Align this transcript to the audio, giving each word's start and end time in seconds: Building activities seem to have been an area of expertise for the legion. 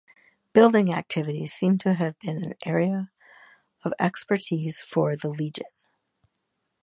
Building 0.53 0.91
activities 0.91 1.53
seem 1.53 1.77
to 1.77 1.93
have 1.93 2.17
been 2.17 2.43
an 2.43 2.55
area 2.65 3.11
of 3.85 3.93
expertise 3.99 4.81
for 4.81 5.15
the 5.15 5.29
legion. 5.29 5.67